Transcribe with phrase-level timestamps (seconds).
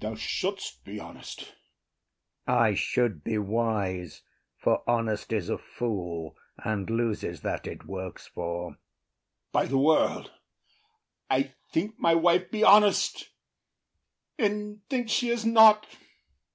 [0.00, 1.54] Thou shouldst be honest.
[2.48, 2.58] IAGO.
[2.58, 4.22] I should be wise;
[4.56, 8.78] for honesty’s a fool, And loses that it works for.
[8.78, 9.52] OTHELLO.
[9.52, 10.30] By the world,
[11.30, 13.28] I think my wife be honest,
[14.38, 15.86] and think she is not.